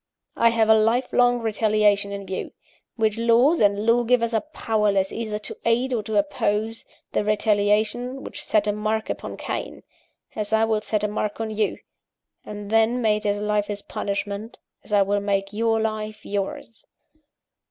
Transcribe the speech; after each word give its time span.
I 0.35 0.49
have 0.49 0.67
a 0.67 0.73
lifelong 0.73 1.41
retaliation 1.43 2.11
in 2.11 2.25
view, 2.25 2.53
which 2.95 3.19
laws 3.19 3.59
and 3.59 3.85
lawgivers 3.85 4.33
are 4.33 4.41
powerless 4.51 5.11
either 5.11 5.37
to 5.37 5.55
aid 5.63 5.93
or 5.93 6.01
to 6.01 6.17
oppose 6.17 6.85
the 7.11 7.23
retaliation 7.23 8.23
which 8.23 8.43
set 8.43 8.65
a 8.65 8.71
mark 8.71 9.11
upon 9.11 9.37
Cain 9.37 9.83
(as 10.35 10.53
I 10.53 10.65
will 10.65 10.81
set 10.81 11.03
a 11.03 11.07
mark 11.07 11.39
on 11.39 11.51
you); 11.51 11.77
and 12.43 12.71
then 12.71 12.99
made 12.99 13.25
his 13.25 13.39
life 13.41 13.67
his 13.67 13.83
punishment 13.83 14.57
(as 14.83 14.91
I 14.91 15.03
will 15.03 15.19
make 15.21 15.53
your 15.53 15.79
life 15.79 16.25
yours). 16.25 16.83